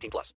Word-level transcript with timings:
18 0.00 0.10
plus. 0.10 0.34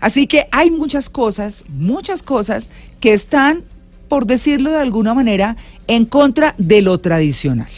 Así 0.00 0.26
que 0.26 0.46
hay 0.50 0.70
muchas 0.70 1.08
cosas, 1.08 1.64
muchas 1.68 2.22
cosas 2.22 2.66
que 3.00 3.14
están, 3.14 3.62
por 4.08 4.26
decirlo 4.26 4.70
de 4.70 4.78
alguna 4.78 5.14
manera, 5.14 5.56
en 5.86 6.04
contra 6.04 6.54
de 6.58 6.82
lo 6.82 6.98
tradicional, 6.98 7.70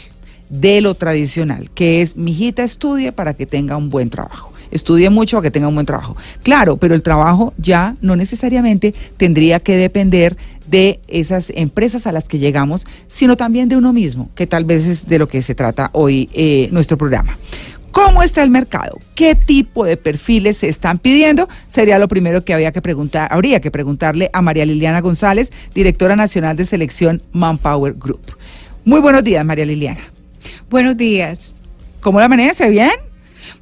de 0.49 0.81
lo 0.81 0.95
tradicional, 0.95 1.69
que 1.71 2.01
es, 2.01 2.15
mi 2.15 2.31
hijita 2.31 2.63
estudie 2.63 3.11
para 3.11 3.33
que 3.33 3.45
tenga 3.45 3.77
un 3.77 3.89
buen 3.89 4.09
trabajo. 4.09 4.53
Estudie 4.69 5.09
mucho 5.09 5.37
para 5.37 5.43
que 5.43 5.51
tenga 5.51 5.69
un 5.69 5.75
buen 5.75 5.85
trabajo. 5.85 6.17
Claro, 6.43 6.75
pero 6.75 6.93
el 6.93 7.01
trabajo 7.01 7.53
ya 7.57 7.95
no 8.01 8.17
necesariamente 8.17 8.93
tendría 9.15 9.61
que 9.61 9.77
depender 9.77 10.35
de 10.67 10.99
esas 11.07 11.51
empresas 11.55 12.05
a 12.05 12.11
las 12.11 12.25
que 12.25 12.39
llegamos, 12.39 12.85
sino 13.07 13.37
también 13.37 13.69
de 13.69 13.77
uno 13.77 13.93
mismo, 13.93 14.29
que 14.35 14.45
tal 14.45 14.65
vez 14.65 14.85
es 14.85 15.07
de 15.07 15.19
lo 15.19 15.29
que 15.29 15.41
se 15.41 15.55
trata 15.55 15.89
hoy 15.93 16.29
eh, 16.33 16.67
nuestro 16.73 16.97
programa. 16.97 17.37
¿Cómo 17.91 18.21
está 18.21 18.43
el 18.43 18.49
mercado? 18.51 18.99
¿Qué 19.15 19.33
tipo 19.35 19.85
de 19.85 19.97
perfiles 19.97 20.57
se 20.57 20.69
están 20.69 20.99
pidiendo? 20.99 21.49
Sería 21.67 21.97
lo 21.97 22.07
primero 22.07 22.43
que 22.45 22.53
había 22.53 22.71
que 22.71 22.81
preguntar, 22.81 23.27
habría 23.31 23.59
que 23.59 23.71
preguntarle 23.71 24.29
a 24.33 24.41
María 24.41 24.65
Liliana 24.65 25.01
González, 25.01 25.51
directora 25.73 26.15
nacional 26.15 26.55
de 26.57 26.65
selección 26.65 27.21
Manpower 27.31 27.93
Group. 27.95 28.37
Muy 28.85 28.99
buenos 28.99 29.23
días, 29.23 29.43
María 29.43 29.65
Liliana. 29.65 30.01
Buenos 30.69 30.95
días. 30.95 31.55
¿Cómo 32.01 32.19
la 32.19 32.25
amanece? 32.25 32.69
¿Bien? 32.69 32.91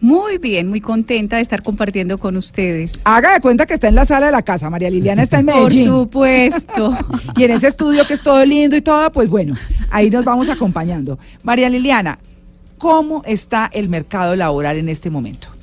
Muy 0.02 0.38
bien, 0.40 0.68
muy 0.68 0.81
contenta 0.81 1.38
de 1.38 1.42
estar 1.42 1.62
compartiendo 1.64 2.18
con 2.18 2.36
ustedes. 2.36 3.02
Haga 3.06 3.34
de 3.36 3.40
cuenta 3.40 3.66
que 3.66 3.76
está 3.76 3.88
en 3.88 3.96
la 3.96 4.03
sala 4.06 4.26
de 4.28 4.31
la 4.31 4.42
casa. 4.42 4.70
María 4.70 4.90
Liliana 4.90 5.23
está 5.23 5.40
en 5.40 5.46
Por 5.46 5.56
Medellín. 5.70 5.86
supuesto. 5.88 6.98
Y 7.38 7.44
en 7.44 7.52
ese 7.52 7.68
estudio 7.68 8.06
que 8.06 8.16
es 8.16 8.22
todo 8.22 8.44
lindo 8.46 8.76
y 8.76 8.81
todo, 8.81 9.12
pues 9.12 9.30
bueno, 9.30 9.56
ahí 9.92 10.09
nos 10.09 10.26
vamos 10.26 10.50
acompañando. 10.50 11.20
María 11.44 11.70
Liliana, 11.70 12.20
¿cómo 12.78 13.23
está 13.26 13.70
el 13.73 13.90
mercado 13.90 14.36
laboral 14.36 14.78
en 14.78 14.90
este 14.90 15.09
momento? 15.09 15.55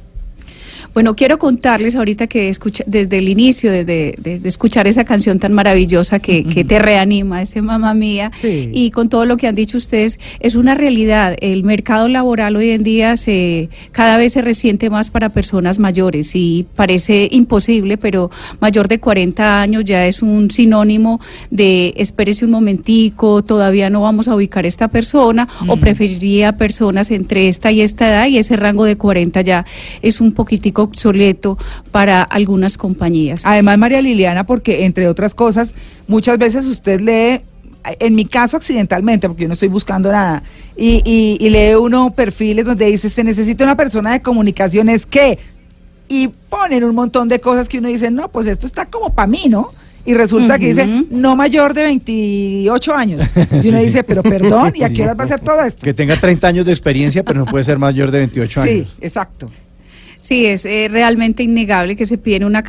Bueno, 0.94 1.14
quiero 1.16 1.38
contarles 1.38 1.94
ahorita 1.94 2.26
que 2.26 2.50
escucha, 2.50 2.84
desde 2.86 3.16
el 3.18 3.28
inicio, 3.30 3.70
desde 3.72 4.14
de, 4.18 4.38
de 4.40 4.48
escuchar 4.48 4.86
esa 4.86 5.04
canción 5.04 5.38
tan 5.38 5.54
maravillosa 5.54 6.18
que, 6.18 6.44
que 6.44 6.64
te 6.64 6.78
reanima, 6.78 7.40
ese 7.40 7.62
mamá 7.62 7.94
mía, 7.94 8.30
Sí. 8.34 8.68
y 8.74 8.90
con 8.90 9.08
todo 9.08 9.24
lo 9.24 9.38
que 9.38 9.46
han 9.46 9.54
dicho 9.54 9.78
ustedes, 9.78 10.20
es 10.40 10.54
una 10.54 10.74
realidad. 10.74 11.34
El 11.40 11.64
mercado 11.64 12.08
laboral 12.08 12.56
hoy 12.56 12.70
en 12.70 12.82
día 12.82 13.16
se 13.16 13.70
cada 13.92 14.18
vez 14.18 14.34
se 14.34 14.42
resiente 14.42 14.90
más 14.90 15.10
para 15.10 15.30
personas 15.30 15.78
mayores 15.78 16.32
y 16.34 16.66
parece 16.76 17.27
imposible, 17.30 17.96
pero 17.96 18.30
mayor 18.60 18.86
de 18.88 19.00
40 19.00 19.62
años 19.62 19.84
ya 19.86 20.06
es 20.06 20.22
un 20.22 20.50
sinónimo 20.50 21.20
de 21.50 21.94
espérese 21.96 22.44
un 22.44 22.50
momentico, 22.50 23.42
todavía 23.42 23.88
no 23.88 24.02
vamos 24.02 24.28
a 24.28 24.34
ubicar 24.34 24.66
esta 24.66 24.88
persona, 24.88 25.48
o 25.68 25.77
preferiría 25.78 26.56
personas 26.58 27.10
entre 27.10 27.48
esta 27.48 27.72
y 27.72 27.80
esta 27.80 28.08
edad, 28.08 28.27
y 28.27 28.36
ese 28.36 28.56
rango 28.56 28.84
de 28.84 28.96
40 28.96 29.40
ya 29.40 29.64
es 30.02 30.20
un 30.20 30.32
poquitico 30.32 30.81
obsoleto 30.83 31.56
para 31.91 32.22
algunas 32.22 32.77
compañías. 32.77 33.42
Además, 33.47 33.78
María 33.78 34.00
Liliana, 34.02 34.44
porque 34.44 34.84
entre 34.84 35.08
otras 35.08 35.34
cosas, 35.34 35.74
muchas 36.08 36.39
veces 36.39 36.66
usted 36.66 37.00
lee, 37.00 37.41
en 37.98 38.14
mi 38.14 38.24
caso 38.27 38.56
accidentalmente, 38.56 39.28
porque 39.28 39.42
yo 39.42 39.48
no 39.48 39.55
estoy 39.55 39.69
buscando 39.69 40.12
nada, 40.12 40.42
y, 40.77 41.02
y- 41.05 41.36
y 41.45 41.51
lee 41.51 41.74
uno 41.74 42.12
perfiles 42.12 42.64
donde 42.64 42.86
dice, 42.86 43.08
se 43.11 43.24
necesita 43.24 43.64
una 43.64 43.77
persona 43.77 44.12
de 44.12 44.23
comunicaciones 44.23 45.05
que, 45.06 45.39
y 46.08 46.29
ponen 46.29 46.85
un 46.85 46.95
montón 46.95 47.27
de 47.29 47.40
cosas 47.40 47.68
que 47.68 47.79
uno 47.79 47.89
dice, 47.89 48.11
no, 48.11 48.29
pues 48.29 48.46
esto 48.46 48.67
está 48.67 48.85
como 48.86 49.14
para 49.14 49.27
mí, 49.27 49.45
¿no? 49.48 49.70
Y 50.05 50.14
resulta 50.14 50.58
que 50.58 50.67
dice, 50.67 50.85
no 51.11 51.36
mayor 51.36 51.74
de 51.74 51.85
28 51.85 52.95
años. 52.95 53.20
Y 53.62 53.68
uno 53.68 53.79
Sí. 53.79 53.85
dice, 53.85 54.02
pero 54.02 54.23
perdón, 54.23 54.73
¿y 54.74 54.83
a 54.83 54.89
Sí. 54.89 54.95
qué 54.95 55.02
hora 55.05 55.14
va 55.14 55.24
a 55.24 55.29
ser 55.29 55.40
todo 55.40 55.62
esto? 55.62 55.80
Que 55.85 55.95
tenga 55.95 56.17
30 56.17 56.48
años 56.48 56.67
de 56.67 56.73
experiencia, 56.73 57.23
pero 57.23 57.39
no 57.39 57.46
puede 57.46 57.62
ser 57.64 57.79
mayor 57.79 58.11
de 58.11 58.18
28 58.18 58.62
sí, 58.62 58.68
años. 58.68 58.96
exacto. 59.01 59.48
Sí, 60.22 60.46
es 60.46 60.66
eh, 60.66 60.86
realmente 60.88 61.42
innegable 61.42 61.96
que 61.96 62.06
se 62.06 62.16
piden 62.16 62.44
una, 62.44 62.62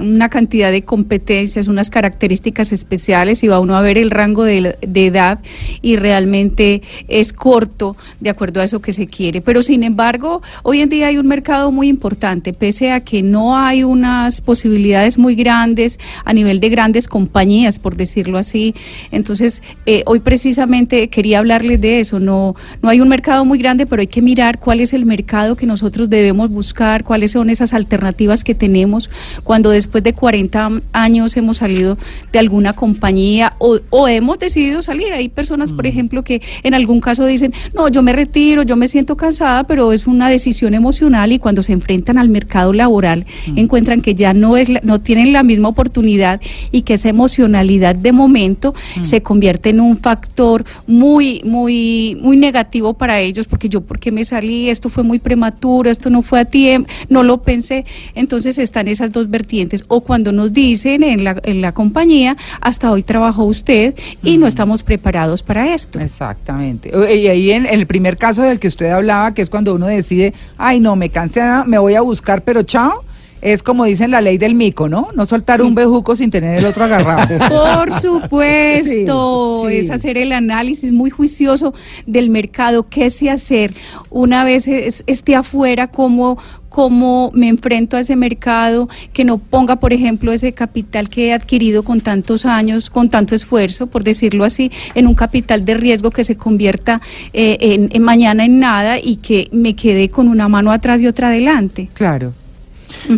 una 0.00 0.28
cantidad 0.28 0.70
de 0.70 0.82
competencias, 0.84 1.66
unas 1.66 1.90
características 1.90 2.70
especiales 2.70 3.42
y 3.42 3.48
va 3.48 3.58
uno 3.58 3.76
a 3.76 3.80
ver 3.80 3.98
el 3.98 4.12
rango 4.12 4.44
de, 4.44 4.78
de 4.80 5.06
edad 5.06 5.40
y 5.82 5.96
realmente 5.96 6.80
es 7.08 7.32
corto 7.32 7.96
de 8.20 8.30
acuerdo 8.30 8.60
a 8.60 8.64
eso 8.64 8.80
que 8.80 8.92
se 8.92 9.08
quiere. 9.08 9.40
Pero 9.40 9.62
sin 9.62 9.82
embargo, 9.82 10.42
hoy 10.62 10.78
en 10.78 10.90
día 10.90 11.08
hay 11.08 11.18
un 11.18 11.26
mercado 11.26 11.72
muy 11.72 11.88
importante, 11.88 12.52
pese 12.52 12.92
a 12.92 13.00
que 13.00 13.20
no 13.20 13.56
hay 13.56 13.82
unas 13.82 14.40
posibilidades 14.40 15.18
muy 15.18 15.34
grandes 15.34 15.98
a 16.24 16.32
nivel 16.32 16.60
de 16.60 16.68
grandes 16.68 17.08
compañías, 17.08 17.80
por 17.80 17.96
decirlo 17.96 18.38
así. 18.38 18.76
Entonces, 19.10 19.64
eh, 19.86 20.04
hoy 20.06 20.20
precisamente 20.20 21.08
quería 21.08 21.40
hablarles 21.40 21.80
de 21.80 21.98
eso. 21.98 22.20
No, 22.20 22.54
no 22.80 22.88
hay 22.88 23.00
un 23.00 23.08
mercado 23.08 23.44
muy 23.44 23.58
grande, 23.58 23.86
pero 23.86 24.00
hay 24.00 24.06
que 24.06 24.22
mirar 24.22 24.60
cuál 24.60 24.78
es 24.78 24.92
el 24.92 25.04
mercado 25.04 25.56
que 25.56 25.66
nosotros 25.66 26.08
debemos 26.08 26.48
buscar, 26.48 26.91
cuáles 27.04 27.30
son 27.32 27.48
esas 27.50 27.72
alternativas 27.72 28.44
que 28.44 28.54
tenemos 28.54 29.08
cuando 29.44 29.70
después 29.70 30.04
de 30.04 30.12
40 30.12 30.70
años 30.92 31.36
hemos 31.36 31.56
salido 31.58 31.96
de 32.32 32.38
alguna 32.38 32.72
compañía 32.74 33.54
o, 33.58 33.78
o 33.90 34.08
hemos 34.08 34.38
decidido 34.38 34.82
salir. 34.82 35.12
Hay 35.12 35.28
personas, 35.28 35.72
por 35.72 35.86
ejemplo, 35.86 36.22
que 36.22 36.42
en 36.62 36.74
algún 36.74 37.00
caso 37.00 37.24
dicen, 37.26 37.52
no, 37.74 37.88
yo 37.88 38.02
me 38.02 38.12
retiro, 38.12 38.62
yo 38.62 38.76
me 38.76 38.88
siento 38.88 39.16
cansada, 39.16 39.64
pero 39.64 39.92
es 39.92 40.06
una 40.06 40.28
decisión 40.28 40.74
emocional 40.74 41.32
y 41.32 41.38
cuando 41.38 41.62
se 41.62 41.72
enfrentan 41.72 42.18
al 42.18 42.28
mercado 42.28 42.72
laboral 42.72 43.24
encuentran 43.56 44.00
que 44.02 44.14
ya 44.14 44.34
no, 44.34 44.56
es 44.56 44.68
la- 44.68 44.80
no 44.82 45.00
tienen 45.00 45.32
la 45.32 45.42
misma 45.42 45.68
oportunidad 45.68 46.40
y 46.70 46.82
que 46.82 46.94
esa 46.94 47.08
emocionalidad 47.08 47.94
de 47.94 48.12
momento 48.12 48.74
se 49.02 49.22
convierte 49.22 49.70
en 49.70 49.80
un 49.80 49.96
factor 49.96 50.64
muy, 50.86 51.40
muy, 51.44 52.16
muy 52.20 52.36
negativo 52.36 52.94
para 52.94 53.20
ellos 53.20 53.46
porque 53.46 53.68
yo, 53.68 53.80
¿por 53.80 53.98
qué 53.98 54.10
me 54.12 54.24
salí? 54.24 54.68
Esto 54.68 54.88
fue 54.88 55.02
muy 55.02 55.18
prematuro, 55.18 55.90
esto 55.90 56.10
no 56.10 56.22
fue 56.22 56.40
a 56.40 56.44
tiempo, 56.44 56.81
no 57.08 57.22
lo 57.22 57.42
pensé. 57.42 57.84
Entonces 58.14 58.58
están 58.58 58.88
esas 58.88 59.12
dos 59.12 59.30
vertientes. 59.30 59.84
O 59.88 60.00
cuando 60.00 60.32
nos 60.32 60.52
dicen 60.52 61.02
en 61.02 61.24
la, 61.24 61.40
en 61.42 61.60
la 61.60 61.72
compañía, 61.72 62.36
hasta 62.60 62.90
hoy 62.90 63.02
trabajó 63.02 63.44
usted 63.44 63.94
y 64.22 64.38
no 64.38 64.46
estamos 64.46 64.82
preparados 64.82 65.42
para 65.42 65.74
esto. 65.74 66.00
Exactamente. 66.00 66.90
Y 67.14 67.26
ahí 67.28 67.50
en, 67.50 67.66
en 67.66 67.80
el 67.80 67.86
primer 67.86 68.16
caso 68.16 68.42
del 68.42 68.58
que 68.58 68.68
usted 68.68 68.90
hablaba, 68.90 69.34
que 69.34 69.42
es 69.42 69.50
cuando 69.50 69.74
uno 69.74 69.86
decide, 69.86 70.34
ay 70.58 70.80
no, 70.80 70.96
me 70.96 71.08
cansé, 71.08 71.42
me 71.66 71.78
voy 71.78 71.94
a 71.94 72.00
buscar, 72.00 72.42
pero 72.42 72.62
chao, 72.62 73.04
es 73.42 73.62
como 73.62 73.84
dicen 73.84 74.10
la 74.12 74.20
ley 74.20 74.38
del 74.38 74.54
mico, 74.54 74.88
¿no? 74.88 75.08
No 75.14 75.26
soltar 75.26 75.60
un 75.62 75.74
bejuco 75.74 76.14
sin 76.16 76.30
tener 76.30 76.58
el 76.58 76.64
otro 76.64 76.84
agarrado. 76.84 77.38
Por 77.48 77.92
supuesto, 77.92 79.64
Sí, 79.68 79.72
sí. 79.72 79.78
es 79.78 79.90
hacer 79.90 80.16
el 80.18 80.32
análisis 80.32 80.92
muy 80.92 81.10
juicioso 81.10 81.74
del 82.06 82.30
mercado, 82.30 82.88
qué 82.88 83.10
sé 83.10 83.30
hacer 83.30 83.74
una 84.10 84.44
vez 84.44 84.68
es- 84.68 85.02
esté 85.06 85.34
afuera, 85.34 85.88
cómo, 85.88 86.38
cómo 86.68 87.30
me 87.34 87.48
enfrento 87.48 87.96
a 87.96 88.00
ese 88.00 88.16
mercado, 88.16 88.88
que 89.12 89.24
no 89.24 89.38
ponga, 89.38 89.76
por 89.76 89.92
ejemplo, 89.92 90.32
ese 90.32 90.52
capital 90.54 91.08
que 91.08 91.28
he 91.28 91.32
adquirido 91.32 91.82
con 91.82 92.00
tantos 92.00 92.46
años, 92.46 92.90
con 92.90 93.10
tanto 93.10 93.34
esfuerzo, 93.34 93.86
por 93.88 94.04
decirlo 94.04 94.44
así, 94.44 94.70
en 94.94 95.06
un 95.06 95.14
capital 95.14 95.64
de 95.64 95.74
riesgo 95.74 96.10
que 96.10 96.24
se 96.24 96.36
convierta 96.36 97.00
eh, 97.32 97.58
en, 97.60 97.88
en 97.92 98.02
mañana 98.02 98.44
en 98.44 98.58
nada 98.60 98.98
y 98.98 99.16
que 99.16 99.48
me 99.52 99.74
quede 99.74 100.08
con 100.10 100.28
una 100.28 100.48
mano 100.48 100.70
atrás 100.72 101.00
y 101.02 101.06
otra 101.06 101.28
adelante. 101.28 101.88
Claro. 101.94 102.32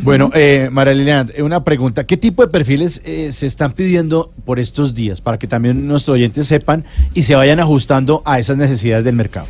Bueno, 0.02 0.30
eh, 0.34 0.68
María 0.70 0.94
Liliana, 0.94 1.30
eh, 1.34 1.42
una 1.42 1.64
pregunta. 1.64 2.04
¿Qué 2.04 2.16
tipo 2.16 2.42
de 2.42 2.48
perfiles 2.48 3.00
eh, 3.04 3.30
se 3.32 3.46
están 3.46 3.72
pidiendo 3.72 4.32
por 4.44 4.58
estos 4.58 4.94
días 4.94 5.20
para 5.20 5.38
que 5.38 5.46
también 5.46 5.86
nuestros 5.86 6.14
oyentes 6.14 6.46
sepan 6.46 6.84
y 7.12 7.22
se 7.22 7.34
vayan 7.34 7.60
ajustando 7.60 8.22
a 8.24 8.38
esas 8.38 8.56
necesidades 8.56 9.04
del 9.04 9.14
mercado? 9.14 9.46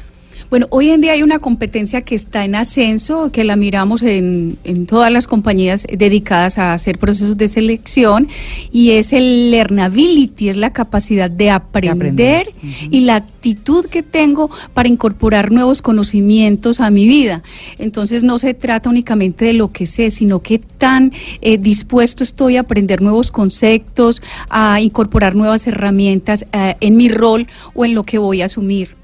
Bueno, 0.55 0.69
hoy 0.71 0.91
en 0.91 1.01
día 1.01 1.11
hay 1.15 1.25
una 1.25 1.41
competencia 1.41 2.03
que 2.03 2.15
está 2.15 2.45
en 2.45 2.55
ascenso, 2.55 3.33
que 3.33 3.43
la 3.43 3.57
miramos 3.57 4.05
en, 4.05 4.57
en 4.63 4.87
todas 4.87 5.11
las 5.11 5.27
compañías 5.27 5.85
dedicadas 5.93 6.59
a 6.59 6.75
hacer 6.75 6.97
procesos 6.97 7.37
de 7.37 7.49
selección, 7.49 8.29
y 8.71 8.93
es 8.93 9.13
el 9.13 9.51
learnability, 9.51 10.51
es 10.51 10.57
la 10.57 10.73
capacidad 10.73 11.29
de 11.29 11.51
aprender, 11.51 11.97
aprender. 11.97 12.55
y 12.89 13.01
la 13.01 13.17
actitud 13.17 13.87
que 13.87 14.05
tengo 14.05 14.49
para 14.75 14.89
incorporar 14.89 15.51
nuevos 15.51 15.83
conocimientos 15.83 16.81
a 16.81 16.89
mi 16.91 17.09
vida. 17.09 17.43
Entonces 17.79 18.23
no 18.23 18.39
se 18.39 18.55
trata 18.55 18.89
únicamente 18.89 19.47
de 19.47 19.55
lo 19.55 19.73
que 19.73 19.87
sé, 19.87 20.11
sino 20.11 20.39
qué 20.39 20.61
tan 20.61 21.11
eh, 21.41 21.59
dispuesto 21.59 22.23
estoy 22.23 22.59
a 22.59 22.61
aprender 22.61 23.03
nuevos 23.03 23.33
conceptos, 23.33 24.23
a 24.51 24.81
incorporar 24.81 25.35
nuevas 25.35 25.67
herramientas 25.67 26.47
eh, 26.53 26.77
en 26.79 26.97
mi 26.97 27.09
rol 27.09 27.49
o 27.75 27.85
en 27.85 27.95
lo 27.95 28.05
que 28.05 28.19
voy 28.19 28.41
a 28.41 28.45
asumir. 28.45 29.03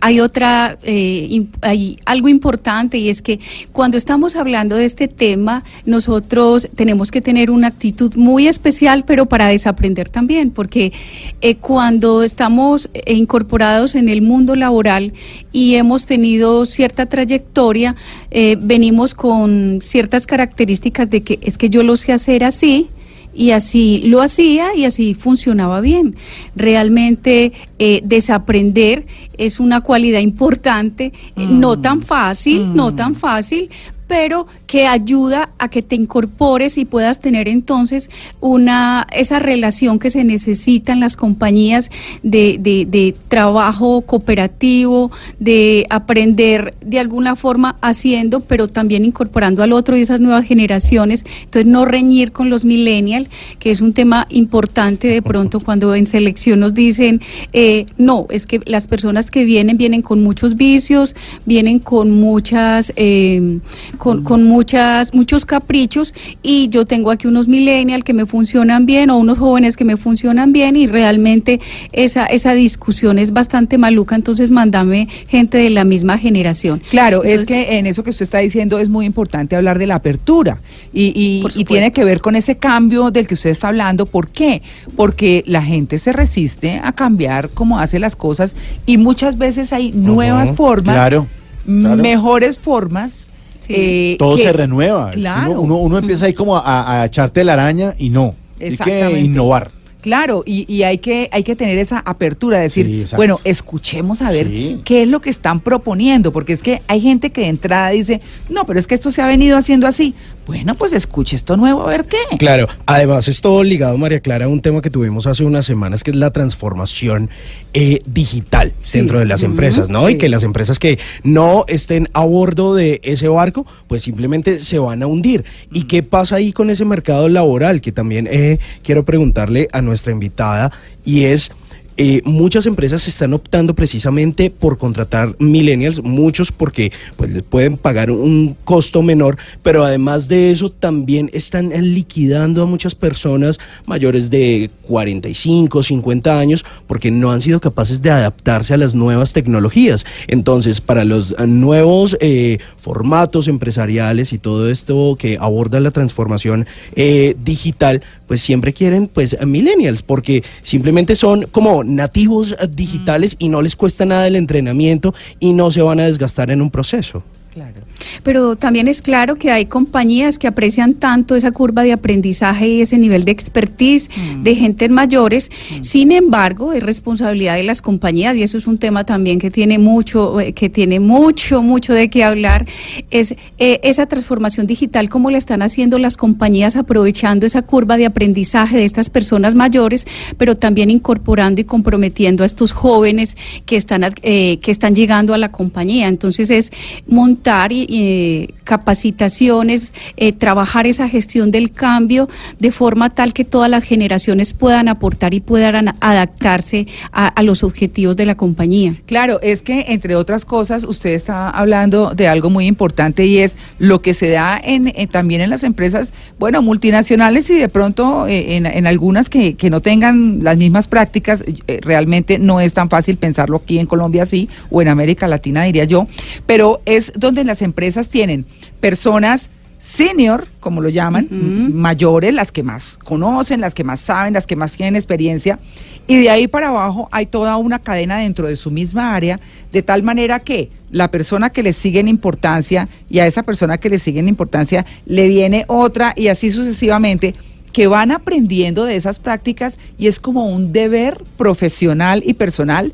Hay 0.00 0.20
otra, 0.20 0.78
eh, 0.82 1.46
hay 1.62 1.98
algo 2.04 2.28
importante 2.28 2.98
y 2.98 3.08
es 3.08 3.22
que 3.22 3.40
cuando 3.72 3.96
estamos 3.96 4.36
hablando 4.36 4.76
de 4.76 4.84
este 4.84 5.08
tema, 5.08 5.64
nosotros 5.84 6.68
tenemos 6.74 7.10
que 7.10 7.20
tener 7.20 7.50
una 7.50 7.68
actitud 7.68 8.14
muy 8.16 8.46
especial, 8.48 9.04
pero 9.06 9.26
para 9.26 9.48
desaprender 9.48 10.08
también, 10.08 10.50
porque 10.50 10.92
eh, 11.40 11.56
cuando 11.56 12.22
estamos 12.22 12.88
eh, 12.94 13.14
incorporados 13.14 13.94
en 13.94 14.08
el 14.08 14.22
mundo 14.22 14.54
laboral 14.54 15.12
y 15.52 15.74
hemos 15.74 16.06
tenido 16.06 16.66
cierta 16.66 17.06
trayectoria, 17.06 17.96
eh, 18.30 18.56
venimos 18.60 19.14
con 19.14 19.80
ciertas 19.82 20.26
características 20.26 21.10
de 21.10 21.22
que 21.22 21.38
es 21.42 21.58
que 21.58 21.68
yo 21.68 21.82
lo 21.82 21.96
sé 21.96 22.12
hacer 22.12 22.44
así, 22.44 22.88
y 23.34 23.50
así 23.50 24.02
lo 24.04 24.22
hacía 24.22 24.74
y 24.74 24.84
así 24.84 25.14
funcionaba 25.14 25.80
bien. 25.80 26.16
Realmente 26.54 27.52
eh, 27.78 28.00
desaprender 28.04 29.06
es 29.36 29.60
una 29.60 29.80
cualidad 29.80 30.20
importante, 30.20 31.12
eh, 31.36 31.46
no 31.48 31.80
tan 31.80 32.02
fácil, 32.02 32.74
no 32.74 32.94
tan 32.94 33.14
fácil, 33.14 33.70
pero 34.06 34.46
que 34.74 34.88
ayuda 34.88 35.50
a 35.60 35.68
que 35.68 35.82
te 35.82 35.94
incorpores 35.94 36.78
y 36.78 36.84
puedas 36.84 37.20
tener 37.20 37.46
entonces 37.46 38.10
una 38.40 39.06
esa 39.12 39.38
relación 39.38 40.00
que 40.00 40.10
se 40.10 40.24
necesita 40.24 40.92
en 40.92 40.98
las 40.98 41.14
compañías 41.14 41.92
de, 42.24 42.58
de, 42.58 43.14
trabajo 43.28 44.00
cooperativo, 44.00 45.12
de 45.38 45.86
aprender 45.90 46.74
de 46.84 46.98
alguna 46.98 47.36
forma 47.36 47.76
haciendo, 47.82 48.40
pero 48.40 48.66
también 48.66 49.04
incorporando 49.04 49.62
al 49.62 49.72
otro 49.72 49.96
y 49.96 50.00
esas 50.00 50.18
nuevas 50.18 50.44
generaciones. 50.44 51.24
Entonces, 51.44 51.66
no 51.70 51.84
reñir 51.84 52.32
con 52.32 52.50
los 52.50 52.64
millennials, 52.64 53.28
que 53.60 53.70
es 53.70 53.80
un 53.80 53.92
tema 53.92 54.26
importante 54.28 55.06
de 55.06 55.22
pronto 55.22 55.60
cuando 55.60 55.94
en 55.94 56.06
selección 56.06 56.58
nos 56.58 56.74
dicen, 56.74 57.20
eh, 57.52 57.86
no, 57.96 58.26
es 58.28 58.44
que 58.44 58.60
las 58.64 58.88
personas 58.88 59.30
que 59.30 59.44
vienen 59.44 59.76
vienen 59.76 60.02
con 60.02 60.20
muchos 60.24 60.56
vicios, 60.56 61.14
vienen 61.46 61.78
con 61.78 62.10
muchas, 62.10 62.92
eh, 62.96 63.60
con, 63.98 64.24
con 64.24 64.42
muchas, 64.68 65.12
muchos 65.12 65.44
caprichos 65.44 66.14
y 66.42 66.68
yo 66.70 66.86
tengo 66.86 67.10
aquí 67.10 67.26
unos 67.26 67.48
millennials 67.48 68.02
que 68.02 68.14
me 68.14 68.24
funcionan 68.24 68.86
bien 68.86 69.10
o 69.10 69.18
unos 69.18 69.36
jóvenes 69.38 69.76
que 69.76 69.84
me 69.84 69.98
funcionan 69.98 70.52
bien 70.52 70.74
y 70.74 70.86
realmente 70.86 71.60
esa, 71.92 72.24
esa 72.24 72.54
discusión 72.54 73.18
es 73.18 73.34
bastante 73.34 73.76
maluca, 73.76 74.16
entonces 74.16 74.50
mándame 74.50 75.06
gente 75.28 75.58
de 75.58 75.68
la 75.68 75.84
misma 75.84 76.16
generación. 76.16 76.80
Claro, 76.88 77.24
es 77.24 77.46
que 77.46 77.76
en 77.78 77.84
eso 77.86 78.02
que 78.04 78.08
usted 78.10 78.22
está 78.24 78.38
diciendo 78.38 78.78
es 78.78 78.88
muy 78.88 79.04
importante 79.04 79.54
hablar 79.54 79.78
de 79.78 79.86
la 79.86 79.96
apertura 79.96 80.60
y, 80.94 81.12
y- 81.14 81.64
tiene 81.64 81.92
que 81.92 82.04
ver 82.04 82.22
con 82.22 82.34
ese 82.34 82.56
cambio 82.56 83.10
del 83.10 83.26
que 83.26 83.34
usted 83.34 83.50
está 83.50 83.68
hablando. 83.68 84.06
¿Por 84.06 84.28
qué? 84.28 84.62
Porque 84.96 85.44
la 85.46 85.62
gente 85.62 85.98
se 85.98 86.12
resiste 86.14 86.80
a 86.82 86.92
cambiar 86.92 87.50
cómo 87.50 87.78
hace 87.80 87.98
las 87.98 88.16
cosas 88.16 88.56
y 88.86 88.96
muchas 88.96 89.36
veces 89.36 89.72
hay 89.74 89.92
nuevas 89.92 90.52
formas, 90.56 90.94
Claro, 90.94 91.26
claro. 91.66 92.02
mejores 92.02 92.58
formas. 92.58 93.26
Sí. 93.66 93.74
eh, 93.76 94.16
Todo 94.18 94.36
que- 94.36 94.42
se 94.42 94.52
renueva. 94.52 95.10
Claro. 95.10 95.52
Uno, 95.52 95.60
uno- 95.62 95.76
uno 95.78 95.98
empieza 95.98 96.26
ahí 96.26 96.34
como 96.34 96.56
a, 96.56 97.02
a 97.02 97.06
echarte 97.06 97.42
la 97.44 97.54
araña 97.54 97.94
y 97.98 98.10
no. 98.10 98.34
Hay 98.60 98.76
que 98.76 99.18
innovar. 99.20 99.70
Claro, 100.00 100.42
y, 100.44 100.70
y 100.70 100.82
hay 100.82 100.98
que 100.98 101.30
hay 101.32 101.42
que 101.44 101.56
tener 101.56 101.78
esa 101.78 101.98
apertura, 102.00 102.58
decir, 102.58 103.06
Sí, 103.08 103.16
bueno, 103.16 103.40
escuchemos 103.42 104.20
a 104.20 104.28
ver 104.30 104.48
Sí. 104.48 104.80
qué 104.84 105.00
es 105.02 105.08
lo 105.08 105.22
que 105.22 105.30
están 105.30 105.60
proponiendo, 105.60 106.30
porque 106.30 106.52
es 106.52 106.62
que 106.62 106.82
hay 106.88 107.00
gente 107.00 107.30
que 107.30 107.40
de 107.40 107.46
entrada 107.48 107.88
dice, 107.88 108.20
no, 108.50 108.66
pero 108.66 108.78
es 108.78 108.86
que 108.86 108.94
esto 108.94 109.10
se 109.10 109.22
ha 109.22 109.26
venido 109.26 109.56
haciendo 109.56 109.86
así. 109.86 110.12
Bueno, 110.46 110.74
pues 110.74 110.92
escuche 110.92 111.36
esto 111.36 111.56
nuevo, 111.56 111.82
a 111.82 111.86
ver 111.86 112.04
qué. 112.04 112.18
Claro, 112.38 112.68
además 112.84 113.28
es 113.28 113.40
todo 113.40 113.62
ligado, 113.62 113.96
María 113.96 114.20
Clara, 114.20 114.44
a 114.44 114.48
un 114.48 114.60
tema 114.60 114.82
que 114.82 114.90
tuvimos 114.90 115.26
hace 115.26 115.42
unas 115.44 115.64
semanas, 115.64 116.02
que 116.04 116.10
es 116.10 116.16
la 116.16 116.32
transformación 116.32 117.30
eh, 117.72 118.00
digital 118.04 118.72
Sí. 118.84 118.98
dentro 118.98 119.18
de 119.18 119.24
las 119.24 119.42
empresas, 119.42 119.88
¿no? 119.88 120.06
sí. 120.06 120.14
Y 120.14 120.18
que 120.18 120.28
las 120.28 120.42
empresas 120.42 120.78
que 120.78 120.98
no 121.22 121.64
estén 121.66 122.10
a 122.12 122.24
bordo 122.24 122.74
de 122.74 123.00
ese 123.04 123.26
barco, 123.28 123.66
pues 123.88 124.02
simplemente 124.02 124.62
se 124.62 124.78
van 124.78 125.02
a 125.02 125.06
hundir. 125.06 125.44
¿Y 125.72 125.84
qué 125.84 126.02
pasa 126.02 126.36
ahí 126.36 126.52
con 126.52 126.68
ese 126.68 126.84
mercado 126.84 127.28
laboral? 127.30 127.80
Que 127.80 127.90
también 127.92 128.28
eh, 128.30 128.58
quiero 128.82 129.04
preguntarle 129.04 129.68
a 129.72 129.80
nuestra 129.80 130.12
invitada, 130.12 130.72
y 131.06 131.24
es... 131.24 131.50
eh, 131.96 132.22
muchas 132.24 132.66
empresas 132.66 133.06
están 133.06 133.34
optando 133.34 133.74
precisamente 133.74 134.50
por 134.50 134.78
contratar 134.78 135.36
millennials, 135.38 136.02
muchos 136.02 136.50
porque 136.50 136.92
pues 137.16 137.30
les 137.30 137.42
pueden 137.42 137.76
pagar 137.76 138.10
un 138.10 138.56
costo 138.64 139.02
menor, 139.02 139.38
pero 139.62 139.84
además 139.84 140.26
de 140.26 140.50
eso 140.50 140.70
también 140.70 141.30
están 141.32 141.70
liquidando 141.70 142.62
a 142.62 142.66
muchas 142.66 142.94
personas 142.96 143.60
mayores 143.86 144.28
de 144.28 144.70
45, 144.88 145.82
50 145.82 146.38
años 146.38 146.64
porque 146.86 147.10
no 147.10 147.30
han 147.30 147.40
sido 147.40 147.60
capaces 147.60 148.02
de 148.02 148.10
adaptarse 148.10 148.74
a 148.74 148.76
las 148.76 148.94
nuevas 148.94 149.32
tecnologías. 149.32 150.04
Entonces, 150.26 150.80
para 150.80 151.04
los 151.04 151.38
nuevos 151.46 152.16
eh, 152.20 152.58
formatos 152.78 153.46
empresariales 153.46 154.32
y 154.32 154.38
todo 154.38 154.68
esto 154.68 155.16
que 155.18 155.38
aborda 155.40 155.78
la 155.78 155.92
transformación 155.92 156.66
eh, 156.96 157.36
digital, 157.44 158.02
pues 158.26 158.40
siempre 158.40 158.72
quieren 158.72 159.06
pues 159.06 159.36
millennials 159.46 160.02
porque 160.02 160.42
simplemente 160.62 161.14
son 161.14 161.44
como 161.52 161.83
nativos 161.84 162.52
eh, 162.52 162.68
digitales 162.70 163.36
y 163.38 163.48
no 163.48 163.62
les 163.62 163.76
cuesta 163.76 164.04
nada 164.04 164.26
el 164.26 164.36
entrenamiento 164.36 165.14
y 165.40 165.52
no 165.52 165.70
se 165.70 165.82
van 165.82 166.00
a 166.00 166.04
desgastar 166.04 166.50
en 166.50 166.62
un 166.62 166.70
proceso. 166.70 167.22
Claro. 167.54 167.82
Pero 168.24 168.56
también 168.56 168.88
es 168.88 169.00
claro 169.00 169.36
que 169.36 169.52
hay 169.52 169.66
compañías 169.66 170.40
que 170.40 170.48
aprecian 170.48 170.94
tanto 170.94 171.36
esa 171.36 171.52
curva 171.52 171.84
de 171.84 171.92
aprendizaje 171.92 172.66
y 172.66 172.80
ese 172.80 172.98
nivel 172.98 173.24
de 173.24 173.30
expertise 173.30 174.10
de 174.42 174.56
gentes 174.56 174.90
mayores. 174.90 175.52
Sin 175.82 176.10
embargo, 176.10 176.72
es 176.72 176.82
responsabilidad 176.82 177.54
de 177.54 177.62
las 177.62 177.80
compañías 177.80 178.34
y 178.34 178.42
eso 178.42 178.58
es 178.58 178.66
un 178.66 178.78
tema 178.78 179.04
también 179.04 179.38
que 179.38 179.52
tiene 179.52 179.78
mucho, 179.78 180.40
eh, 180.40 180.52
que 180.52 180.68
tiene 180.68 180.98
mucho, 180.98 181.62
mucho 181.62 181.92
de 181.92 182.10
qué 182.10 182.24
hablar. 182.24 182.66
Es 183.12 183.36
eh, 183.58 183.78
esa 183.84 184.06
transformación 184.06 184.66
digital, 184.66 185.08
cómo 185.08 185.30
la 185.30 185.38
están 185.38 185.62
haciendo 185.62 186.00
las 186.00 186.16
compañías 186.16 186.74
aprovechando 186.74 187.46
esa 187.46 187.62
curva 187.62 187.96
de 187.96 188.06
aprendizaje 188.06 188.78
de 188.78 188.84
estas 188.84 189.10
personas 189.10 189.54
mayores, 189.54 190.08
pero 190.38 190.56
también 190.56 190.90
incorporando 190.90 191.60
y 191.60 191.64
comprometiendo 191.64 192.42
a 192.42 192.46
estos 192.46 192.72
jóvenes 192.72 193.36
que 193.64 193.76
están, 193.76 194.02
eh, 194.22 194.58
que 194.60 194.72
están 194.72 194.96
llegando 194.96 195.34
a 195.34 195.38
la 195.38 195.50
compañía. 195.50 196.08
Entonces 196.08 196.50
es 196.50 196.72
montar 197.06 197.43
y, 197.72 197.86
eh, 197.90 198.54
capacitaciones, 198.64 199.92
eh, 200.16 200.32
trabajar 200.32 200.86
esa 200.86 201.08
gestión 201.08 201.50
del 201.50 201.70
cambio 201.70 202.28
de 202.58 202.70
forma 202.72 203.10
tal 203.10 203.32
que 203.32 203.44
todas 203.44 203.70
las 203.70 203.84
generaciones 203.84 204.54
puedan 204.54 204.88
aportar 204.88 205.34
y 205.34 205.40
puedan 205.40 205.94
adaptarse 206.00 206.86
a, 207.12 207.28
a 207.28 207.42
los 207.42 207.62
objetivos 207.62 208.16
de 208.16 208.26
la 208.26 208.34
compañía. 208.34 208.94
Claro, 209.06 209.40
es 209.42 209.62
que 209.62 209.86
entre 209.88 210.16
otras 210.16 210.44
cosas 210.44 210.84
usted 210.84 211.10
está 211.10 211.50
hablando 211.50 212.14
de 212.14 212.28
algo 212.28 212.48
muy 212.50 212.66
importante 212.66 213.26
y 213.26 213.38
es 213.38 213.56
lo 213.78 214.00
que 214.00 214.14
se 214.14 214.30
da 214.30 214.60
en, 214.62 214.92
en- 214.94 215.08
también 215.08 215.40
en 215.42 215.50
las 215.50 215.62
empresas, 215.64 216.12
bueno, 216.38 216.62
multinacionales 216.62 217.50
y 217.50 217.58
de 217.58 217.68
pronto 217.68 218.26
eh, 218.26 218.56
en, 218.56 218.66
en 218.66 218.86
algunas 218.86 219.28
que, 219.28 219.54
que 219.54 219.68
no 219.70 219.80
tengan 219.80 220.42
las 220.42 220.56
mismas 220.56 220.88
prácticas, 220.88 221.44
eh, 221.46 221.80
realmente 221.82 222.38
no 222.38 222.60
es 222.60 222.72
tan 222.72 222.88
fácil 222.88 223.16
pensarlo 223.16 223.58
aquí 223.58 223.78
en 223.78 223.86
Colombia 223.86 224.22
así 224.22 224.48
o 224.70 224.80
en 224.80 224.88
América 224.88 225.28
Latina 225.28 225.64
diría 225.64 225.84
yo, 225.84 226.06
pero 226.46 226.80
es 226.86 227.12
donde 227.16 227.33
las 227.42 227.62
empresas 227.62 228.08
tienen 228.08 228.46
personas 228.78 229.50
senior, 229.84 230.46
como 230.60 230.80
lo 230.80 230.88
llaman, 230.88 231.28
mayores, 231.74 232.32
las 232.32 232.52
que 232.52 232.62
más 232.62 232.96
conocen, 232.96 233.60
las 233.60 233.74
que 233.74 233.84
más 233.84 234.00
saben, 234.00 234.32
las 234.32 234.46
que 234.46 234.56
más 234.56 234.72
tienen 234.72 234.96
experiencia, 234.96 235.58
y 236.06 236.22
de 236.22 236.30
ahí 236.30 236.48
para 236.48 236.68
abajo 236.68 237.08
hay 237.12 237.26
toda 237.26 237.56
una 237.58 237.78
cadena 237.78 238.18
dentro 238.18 238.46
de 238.46 238.56
su 238.56 238.70
misma 238.70 239.14
área, 239.14 239.40
de 239.72 239.82
tal 239.82 240.02
manera 240.02 240.40
que 240.40 240.70
la 240.90 241.10
persona 241.10 241.50
que 241.50 241.62
le 241.62 241.74
sigue 241.74 242.00
en 242.00 242.08
importancia 242.08 242.88
y 243.10 243.18
a 243.18 243.26
esa 243.26 243.42
persona 243.42 243.76
que 243.76 243.90
le 243.90 243.98
sigue 243.98 244.20
en 244.20 244.28
importancia 244.28 244.86
le 245.04 245.28
viene 245.28 245.64
otra 245.66 246.14
y 246.16 246.28
así 246.28 246.50
sucesivamente 246.50 247.34
que 247.72 247.86
van 247.88 248.12
aprendiendo 248.12 248.84
de 248.84 248.96
esas 248.96 249.18
prácticas 249.18 249.78
y 249.98 250.06
es 250.06 250.20
como 250.20 250.46
un 250.46 250.72
deber 250.72 251.22
profesional 251.36 252.22
y 252.24 252.34
personal 252.34 252.92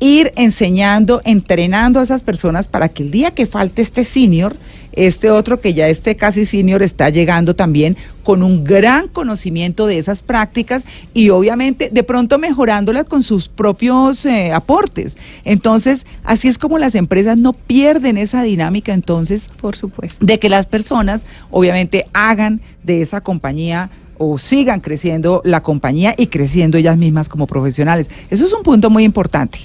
ir 0.00 0.32
enseñando, 0.36 1.20
entrenando 1.24 2.00
a 2.00 2.02
esas 2.02 2.22
personas 2.22 2.66
para 2.66 2.88
que 2.88 3.02
el 3.02 3.10
día 3.10 3.32
que 3.32 3.46
falte 3.46 3.82
este 3.82 4.04
senior, 4.04 4.56
este 4.92 5.30
otro 5.30 5.60
que 5.60 5.72
ya 5.72 5.86
esté 5.86 6.16
casi 6.16 6.46
senior 6.46 6.82
está 6.82 7.10
llegando 7.10 7.54
también 7.54 7.96
con 8.24 8.42
un 8.42 8.64
gran 8.64 9.08
conocimiento 9.08 9.86
de 9.86 9.98
esas 9.98 10.22
prácticas 10.22 10.84
y 11.14 11.30
obviamente 11.30 11.90
de 11.92 12.02
pronto 12.02 12.38
mejorándolas 12.38 13.04
con 13.04 13.22
sus 13.22 13.48
propios 13.48 14.24
eh, 14.24 14.52
aportes. 14.52 15.16
Entonces, 15.44 16.06
así 16.24 16.48
es 16.48 16.58
como 16.58 16.78
las 16.78 16.94
empresas 16.94 17.36
no 17.36 17.52
pierden 17.52 18.16
esa 18.18 18.42
dinámica 18.42 18.92
entonces 18.92 19.48
Por 19.60 19.76
supuesto. 19.76 20.24
de 20.24 20.38
que 20.38 20.48
las 20.48 20.66
personas 20.66 21.22
obviamente 21.50 22.06
hagan 22.12 22.60
de 22.82 23.02
esa 23.02 23.20
compañía 23.20 23.90
o 24.18 24.38
sigan 24.38 24.80
creciendo 24.80 25.40
la 25.44 25.62
compañía 25.62 26.14
y 26.16 26.26
creciendo 26.26 26.76
ellas 26.76 26.98
mismas 26.98 27.28
como 27.28 27.46
profesionales. 27.46 28.10
Eso 28.28 28.44
es 28.44 28.52
un 28.52 28.62
punto 28.62 28.90
muy 28.90 29.04
importante. 29.04 29.60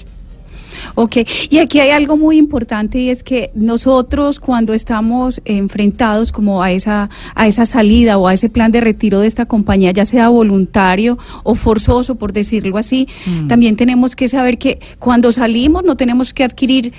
Ok, 0.94 1.16
y 1.50 1.58
aquí 1.58 1.80
hay 1.80 1.90
algo 1.90 2.16
muy 2.16 2.38
importante 2.38 2.98
y 2.98 3.10
es 3.10 3.22
que 3.22 3.50
nosotros 3.54 4.40
cuando 4.40 4.74
estamos 4.74 5.40
enfrentados 5.44 6.32
como 6.32 6.62
a 6.62 6.72
esa, 6.72 7.08
a 7.34 7.46
esa 7.46 7.66
salida 7.66 8.18
o 8.18 8.28
a 8.28 8.34
ese 8.34 8.48
plan 8.48 8.72
de 8.72 8.80
retiro 8.80 9.20
de 9.20 9.26
esta 9.26 9.46
compañía, 9.46 9.90
ya 9.90 10.04
sea 10.04 10.28
voluntario 10.28 11.18
o 11.42 11.54
forzoso, 11.54 12.16
por 12.16 12.32
decirlo 12.32 12.78
así, 12.78 13.08
también 13.48 13.76
tenemos 13.76 14.16
que 14.16 14.28
saber 14.28 14.58
que 14.58 14.80
cuando 14.98 15.32
salimos 15.32 15.84
no 15.84 15.96
tenemos 15.96 16.32
que 16.32 16.44
adquirir 16.44 16.92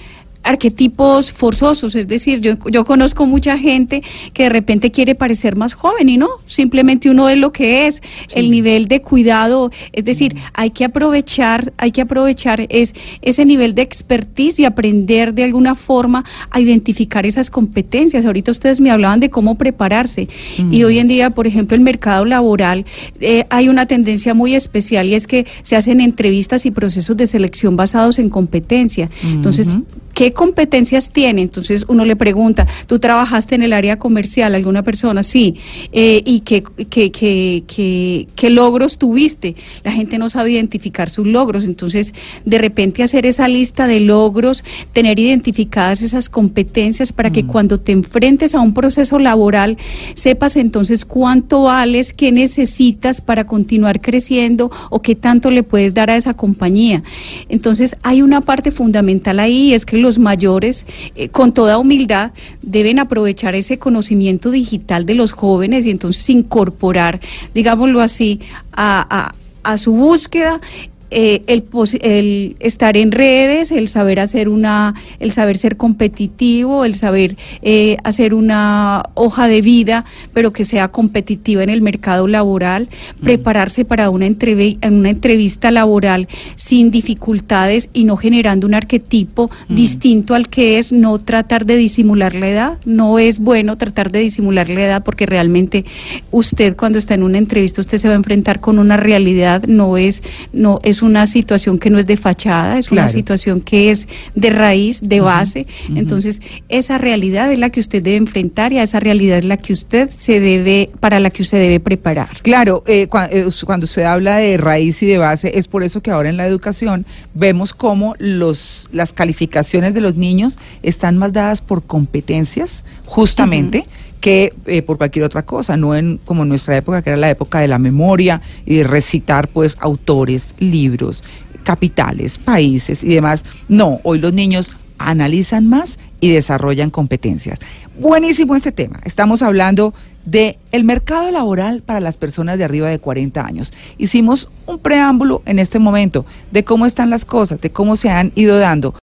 arquetipos 0.48 1.32
forzosos, 1.32 1.96
es 1.96 2.08
decir, 2.08 2.39
yo, 2.39 2.54
yo 2.72 2.86
conozco 2.86 3.25
mucha 3.25 3.58
gente 3.58 4.01
que 4.34 4.44
de 4.44 4.50
repente 4.50 4.92
quiere 4.92 5.13
parecer 5.13 5.56
más 5.56 5.74
joven 5.74 6.08
y 6.10 6.18
no, 6.18 6.30
simplemente 6.46 7.10
uno 7.10 7.27
es 7.27 7.38
lo 7.38 7.51
que 7.51 7.88
es, 7.88 8.01
el 8.32 8.50
nivel 8.50 8.88
de 8.88 9.01
cuidado, 9.01 9.72
es 9.92 10.06
decir, 10.06 10.36
hay 10.54 10.72
que 10.72 10.86
aprovechar, 10.86 11.74
hay 11.77 11.92
que 11.92 12.01
aprovechar 12.01 12.66
es, 12.70 12.94
ese 13.22 13.46
nivel 13.46 13.75
de 13.75 13.82
expertise 13.82 14.60
y 14.60 14.66
aprender 14.66 15.34
de 15.34 15.44
alguna 15.44 15.75
forma 15.75 16.24
a 16.50 16.60
identificar 16.62 17.25
esas 17.25 17.50
competencias. 17.50 18.25
Ahorita 18.25 18.51
ustedes 18.51 18.80
me 18.80 18.89
hablaban 18.89 19.20
de 19.20 19.30
cómo 19.30 19.56
prepararse 19.56 20.27
y 20.72 20.84
hoy 20.84 21.00
en 21.00 21.08
día, 21.08 21.30
por 21.32 21.48
ejemplo, 21.48 21.75
el 21.75 21.82
mercado 21.82 22.24
laboral 22.25 22.86
eh, 23.20 23.46
hay 23.50 23.68
una 23.68 23.86
tendencia 23.86 24.34
muy 24.34 24.56
especial 24.56 25.10
y 25.10 25.16
es 25.16 25.27
que 25.27 25.46
se 25.62 25.75
hacen 25.75 26.00
entrevistas 26.00 26.66
y 26.66 26.72
procesos 26.72 27.18
de 27.18 27.27
selección 27.27 27.75
basados 27.75 28.18
en 28.20 28.30
competencia. 28.30 29.10
Entonces, 29.24 29.75
¿Qué 30.18 30.34
competencias 30.34 31.10
tiene? 31.10 31.44
Entonces 31.44 31.86
uno 31.88 32.04
le 32.04 32.16
pregunta, 32.16 32.66
¿tú 32.88 32.98
trabajaste 32.98 33.54
en 33.54 33.62
el 33.62 33.72
área 33.72 34.00
comercial? 34.00 34.56
¿Alguna 34.56 34.82
persona? 34.82 35.22
Sí. 35.22 35.58
Eh, 35.92 36.24
¿Y 36.26 36.40
qué, 36.40 36.64
qué, 36.90 37.12
qué, 37.12 37.64
qué, 37.68 38.28
qué 38.36 38.50
logros 38.50 38.98
tuviste? 38.98 39.56
La 39.84 39.92
gente 39.92 40.18
no 40.18 40.32
sabe 40.32 40.54
identificar 40.54 41.08
sus 41.12 41.28
logros. 41.28 41.66
Entonces, 41.66 42.16
de 42.46 42.58
repente 42.58 43.04
hacer 43.04 43.28
esa 43.28 43.48
lista 43.48 43.86
de 43.86 44.00
logros, 44.00 44.64
tener 44.92 45.20
identificadas 45.20 46.02
esas 46.02 46.30
competencias 46.30 47.12
para 47.12 47.32
que 47.32 47.46
cuando 47.46 47.80
te 47.80 47.92
enfrentes 47.92 48.56
a 48.56 48.62
un 48.62 48.74
proceso 48.74 49.20
laboral, 49.20 49.78
sepas 50.16 50.56
entonces 50.56 51.06
cuánto 51.06 51.62
vales, 51.62 52.12
qué 52.12 52.32
necesitas 52.32 53.22
para 53.22 53.46
continuar 53.46 54.02
creciendo 54.02 54.72
o 54.90 55.00
qué 55.00 55.14
tanto 55.14 55.52
le 55.52 55.62
puedes 55.62 55.94
dar 55.94 56.10
a 56.10 56.18
esa 56.18 56.34
compañía. 56.34 57.04
Entonces, 57.50 57.96
hay 58.02 58.24
una 58.24 58.42
parte 58.42 58.72
fundamental 58.72 59.40
ahí, 59.40 59.76
es 59.76 59.86
que 59.86 60.07
los 60.08 60.20
mayores, 60.20 60.86
eh, 61.16 61.30
con 61.30 61.54
toda 61.54 61.78
humildad, 61.78 62.32
deben 62.62 62.98
aprovechar 63.00 63.56
ese 63.56 63.78
conocimiento 63.78 64.50
digital 64.50 65.06
de 65.06 65.16
los 65.16 65.34
jóvenes 65.34 65.86
y 65.86 65.92
entonces 65.92 66.30
incorporar, 66.30 67.20
digámoslo 67.54 68.02
así, 68.02 68.40
a, 68.72 69.06
a, 69.10 69.72
a 69.72 69.78
su 69.78 69.92
búsqueda 69.94 70.62
eh, 71.10 71.44
el, 71.48 71.64
el 72.02 72.56
estar 72.60 72.98
en 72.98 73.12
redes, 73.12 73.72
el 73.72 73.88
saber 73.88 74.20
hacer 74.20 74.50
una, 74.50 74.94
el 75.20 75.32
saber 75.32 75.58
ser 75.58 75.78
competitivo, 75.78 76.84
el 76.84 76.96
saber 76.96 77.38
eh, 77.62 77.98
hacer 78.04 78.34
una 78.34 79.04
hoja 79.14 79.48
de 79.48 79.62
vida, 79.62 80.06
pero 80.34 80.52
que 80.52 80.66
sea 80.66 80.90
competitiva 80.90 81.64
en 81.64 81.70
el 81.70 81.82
mercado 81.82 82.28
laboral, 82.28 82.90
prepararse 83.24 83.86
para 83.86 84.10
una, 84.10 84.28
una 84.28 85.10
entrevista 85.10 85.72
laboral 85.72 86.28
sin 86.56 86.92
dificultades 86.92 87.90
y 87.94 88.04
no 88.04 88.18
generando 88.18 88.68
un 88.68 88.74
arquetipo 88.74 89.50
distinto 89.70 90.36
al 90.36 90.50
que 90.50 90.78
es, 90.78 90.92
no 90.92 91.20
tratar 91.20 91.66
de 91.66 91.78
disimular 91.78 92.36
la 92.36 92.50
edad, 92.50 92.78
no 92.86 93.20
es 93.20 93.40
bueno 93.40 93.78
tratar 93.78 94.12
de 94.12 94.20
disimular 94.20 94.70
la 94.70 94.84
edad 94.84 95.04
porque 95.04 95.26
realmente 95.26 95.86
usted 96.32 96.76
cuando 96.76 97.00
está 97.00 97.14
en 97.14 97.24
una 97.24 97.38
entrevista 97.38 97.82
usted 97.82 97.98
se 97.98 98.08
va 98.08 98.14
a 98.14 98.18
enfrentar 98.18 98.60
con 98.60 98.80
una 98.80 98.98
realidad, 98.98 99.64
no 99.68 99.98
es, 99.98 100.22
no 100.54 100.80
es 100.84 100.97
una 101.01 101.27
situación 101.27 101.80
que 101.80 101.89
no 101.89 102.00
es 102.00 102.08
de 102.08 102.18
fachada, 102.18 102.77
es 102.77 102.92
una 102.92 103.08
situación 103.08 103.62
que 103.62 103.92
es 103.92 104.08
de 104.36 104.50
raíz, 104.50 105.00
de 105.01 105.20
base. 105.20 105.68
Entonces, 105.96 106.42
esa 106.70 106.98
realidad 106.98 107.51
es 107.51 107.60
la 107.60 107.70
que 107.70 107.80
usted 107.80 108.01
debe 108.01 108.18
enfrentar 108.18 108.74
y 108.74 108.80
a 108.80 108.84
esa 108.84 109.00
realidad 109.00 109.39
es 109.39 109.46
la 109.46 109.58
que 109.58 109.74
usted 109.74 110.10
se 110.10 110.39
debe, 110.39 110.89
para 111.00 111.20
la 111.20 111.30
que 111.30 111.42
usted 111.42 111.60
debe 111.60 111.80
preparar. 111.80 112.30
Claro, 112.42 112.84
eh, 112.88 113.08
eh, 113.32 113.50
cuando 113.66 113.86
usted 113.86 114.04
habla 114.04 114.38
de 114.38 114.58
raíz 114.58 115.01
y 115.04 115.06
de 115.06 115.18
base, 115.18 115.58
es 115.58 115.68
por 115.68 115.84
eso 115.84 116.01
que 116.01 116.12
ahora 116.12 116.30
en 116.30 116.38
la 116.38 116.48
educación 116.48 117.06
vemos 117.34 117.74
cómo 117.74 118.16
los, 118.20 118.88
las 118.92 119.13
calificaciones 119.13 119.94
de 119.94 120.01
los 120.01 120.16
niños 120.16 120.60
están 120.84 121.18
más 121.18 121.34
dadas 121.34 121.62
por 121.62 121.84
competencias, 121.84 122.84
justamente, 123.06 123.86
que 124.20 124.54
eh, 124.66 124.82
por 124.82 124.98
cualquier 124.98 125.26
otra 125.26 125.44
cosa, 125.44 125.78
no 125.78 125.96
en 125.96 126.20
como 126.26 126.44
en 126.44 126.50
nuestra 126.50 126.76
época, 126.78 127.02
que 127.02 127.10
era 127.10 127.18
la 127.18 127.30
época 127.30 127.60
de 127.60 127.68
la 127.68 127.80
memoria 127.80 128.42
y 128.66 128.78
de 128.78 128.84
recitar 128.84 129.48
pues 129.48 129.78
autores, 129.80 130.54
libros, 130.60 131.24
capitales, 131.64 132.38
países 132.38 133.04
y 133.04 133.14
demás. 133.14 133.46
No, 133.68 134.00
hoy 134.04 134.20
los 134.20 134.34
niños 134.34 134.70
analizan 134.98 135.68
más 135.68 136.00
y 136.20 136.32
desarrollan 136.32 136.90
competencias. 136.90 137.60
Buenísimo 138.00 138.56
este 138.56 138.72
tema. 138.72 139.00
Estamos 139.04 139.42
hablando 139.42 139.94
de 140.28 140.60
el 140.74 140.84
mercado 140.84 141.32
laboral 141.32 141.82
para 141.84 142.02
las 142.02 142.18
personas 142.18 142.58
de 142.58 142.66
arriba 142.66 142.90
de 142.90 143.00
40 143.00 143.46
años. 143.46 143.72
Hicimos 143.98 144.50
un 144.66 144.78
preámbulo 144.78 145.42
en 145.46 145.58
este 145.58 145.80
momento 145.80 146.26
de 146.52 146.66
cómo 146.66 146.86
están 146.86 147.10
las 147.10 147.24
cosas, 147.24 147.62
de 147.62 147.70
cómo 147.70 147.96
se 147.96 148.10
han 148.10 148.34
ido 148.36 148.60
dando. 148.60 148.94